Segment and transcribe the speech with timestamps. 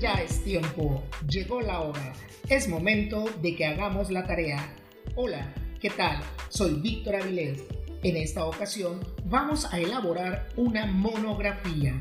[0.00, 2.12] Ya es tiempo, llegó la hora,
[2.48, 4.72] es momento de que hagamos la tarea.
[5.16, 6.22] Hola, ¿qué tal?
[6.50, 7.64] Soy Víctor Avilés.
[8.04, 11.98] En esta ocasión vamos a elaborar una monografía.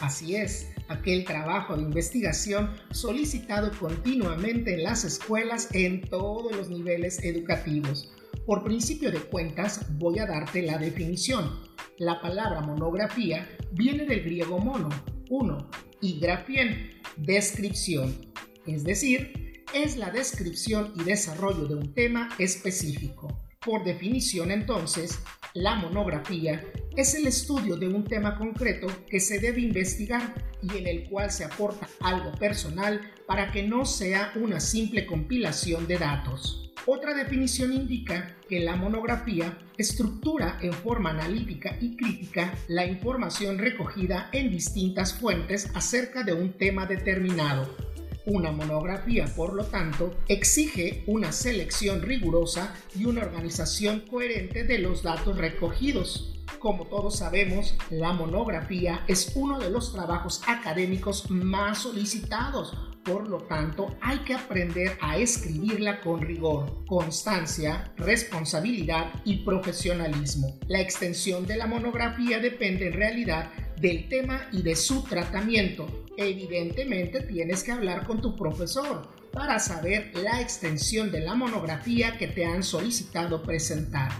[0.00, 7.22] Así es, aquel trabajo de investigación solicitado continuamente en las escuelas en todos los niveles
[7.22, 8.12] educativos.
[8.44, 11.60] Por principio de cuentas voy a darte la definición.
[11.98, 14.88] La palabra monografía viene del griego mono,
[15.30, 18.32] uno, y grafien, descripción,
[18.66, 23.42] es decir, es la descripción y desarrollo de un tema específico.
[23.64, 25.18] Por definición entonces,
[25.54, 26.62] la monografía
[26.96, 31.30] es el estudio de un tema concreto que se debe investigar y en el cual
[31.30, 36.65] se aporta algo personal para que no sea una simple compilación de datos.
[36.88, 44.30] Otra definición indica que la monografía estructura en forma analítica y crítica la información recogida
[44.32, 47.85] en distintas fuentes acerca de un tema determinado.
[48.26, 55.04] Una monografía, por lo tanto, exige una selección rigurosa y una organización coherente de los
[55.04, 56.34] datos recogidos.
[56.58, 63.38] Como todos sabemos, la monografía es uno de los trabajos académicos más solicitados por lo
[63.38, 70.58] tanto, hay que aprender a escribirla con rigor, constancia, responsabilidad y profesionalismo.
[70.66, 76.04] La extensión de la monografía depende en realidad del tema y de su tratamiento.
[76.16, 82.28] Evidentemente tienes que hablar con tu profesor para saber la extensión de la monografía que
[82.28, 84.10] te han solicitado presentar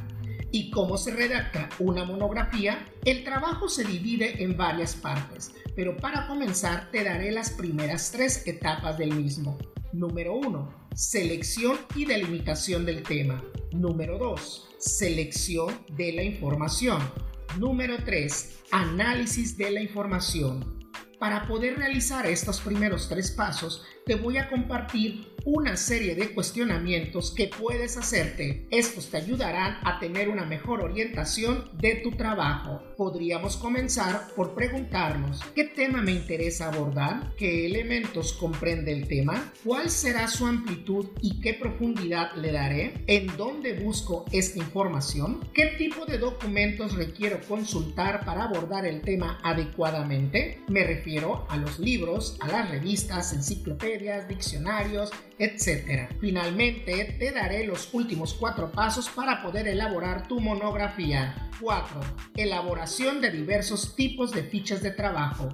[0.57, 6.27] y cómo se redacta una monografía, el trabajo se divide en varias partes, pero para
[6.27, 9.59] comenzar te daré las primeras tres etapas del mismo.
[9.93, 10.89] Número 1.
[10.95, 13.43] Selección y delimitación del tema.
[13.73, 14.69] Número 2.
[14.79, 17.01] Selección de la información.
[17.59, 18.65] Número 3.
[18.71, 20.79] Análisis de la información.
[21.19, 27.31] Para poder realizar estos primeros tres pasos, te voy a compartir una serie de cuestionamientos
[27.31, 28.67] que puedes hacerte.
[28.73, 32.83] Estos te ayudarán a tener una mejor orientación de tu trabajo.
[32.97, 37.33] Podríamos comenzar por preguntarnos, ¿qué tema me interesa abordar?
[37.37, 39.53] ¿Qué elementos comprende el tema?
[39.65, 43.05] ¿Cuál será su amplitud y qué profundidad le daré?
[43.07, 45.49] ¿En dónde busco esta información?
[45.55, 50.59] ¿Qué tipo de documentos requiero consultar para abordar el tema adecuadamente?
[50.67, 56.09] Me refiero a los libros, a las revistas, enciclopedias, diccionarios, etc.
[56.21, 61.51] Finalmente, te daré los últimos cuatro pasos para poder elaborar tu monografía.
[61.61, 62.01] 4.
[62.37, 65.49] Elaboración de diversos tipos de fichas de trabajo.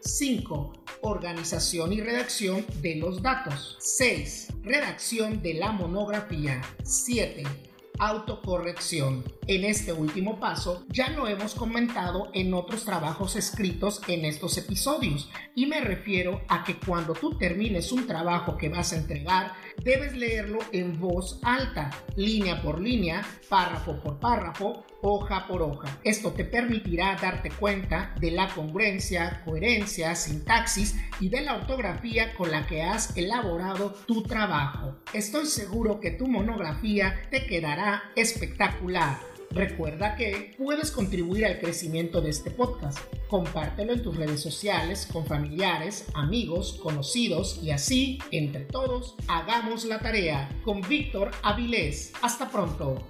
[0.00, 0.84] 5.
[1.02, 3.76] Organización y redacción de los datos.
[3.80, 4.48] 6.
[4.62, 6.60] Redacción de la monografía.
[6.84, 7.67] 7
[7.98, 9.24] autocorrección.
[9.46, 15.30] En este último paso ya lo hemos comentado en otros trabajos escritos en estos episodios
[15.54, 20.14] y me refiero a que cuando tú termines un trabajo que vas a entregar debes
[20.16, 25.98] leerlo en voz alta, línea por línea, párrafo por párrafo, hoja por hoja.
[26.04, 32.50] Esto te permitirá darte cuenta de la congruencia, coherencia, sintaxis y de la ortografía con
[32.50, 34.98] la que has elaborado tu trabajo.
[35.12, 39.18] Estoy seguro que tu monografía te quedará espectacular.
[39.50, 42.98] Recuerda que puedes contribuir al crecimiento de este podcast.
[43.28, 50.00] Compártelo en tus redes sociales con familiares, amigos, conocidos y así, entre todos, hagamos la
[50.00, 52.12] tarea con Víctor Avilés.
[52.20, 53.06] Hasta pronto.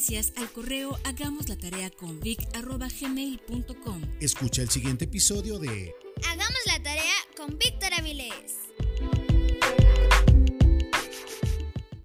[0.00, 4.02] Sugerencias al correo hagamos la tarea con vic.gmail.com.
[4.20, 5.94] Escucha el siguiente episodio de
[6.28, 8.56] Hagamos la tarea con Víctor Avilés.